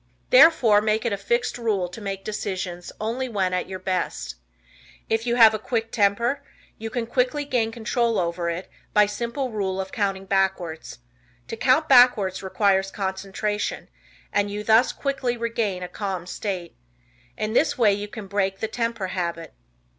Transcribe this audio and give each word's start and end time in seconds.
Therefore 0.31 0.81
make 0.81 1.05
it 1.05 1.13
a 1.13 1.15
fixed 1.15 1.59
rule 1.59 1.87
to 1.87 2.01
make 2.01 2.23
decisions 2.23 2.91
only 2.99 3.29
when 3.29 3.53
at 3.53 3.67
your 3.69 3.77
best. 3.77 4.33
If 5.11 5.27
you 5.27 5.35
have 5.35 5.53
a 5.53 5.59
"quick 5.59 5.91
temper," 5.91 6.41
you 6.79 6.89
can 6.89 7.05
quickly 7.05 7.45
gain 7.45 7.71
control 7.71 8.17
over 8.17 8.49
it 8.49 8.67
by 8.95 9.05
simple 9.05 9.51
rule 9.51 9.79
of 9.79 9.91
counting 9.91 10.25
backwards. 10.25 10.97
To 11.49 11.55
count 11.55 11.87
backwards 11.87 12.41
requires 12.41 12.89
concentration, 12.89 13.89
and 14.33 14.49
you 14.49 14.63
thus 14.63 14.91
quickly 14.91 15.37
regain 15.37 15.83
a 15.83 15.87
calm 15.87 16.25
state. 16.25 16.75
In 17.37 17.53
this 17.53 17.77
way 17.77 17.93
you 17.93 18.07
can 18.07 18.25
break 18.25 18.59
the 18.59 18.67
"temper 18.67 19.09
habit." 19.09 19.53